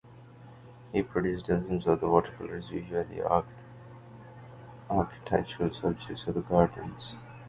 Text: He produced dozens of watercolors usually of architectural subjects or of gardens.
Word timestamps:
He 0.91 1.03
produced 1.03 1.45
dozens 1.45 1.85
of 1.85 2.01
watercolors 2.01 2.71
usually 2.71 3.21
of 3.21 3.45
architectural 4.89 5.71
subjects 5.71 6.25
or 6.27 6.39
of 6.39 6.49
gardens. 6.49 7.13